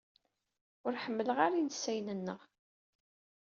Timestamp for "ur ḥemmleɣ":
0.85-1.37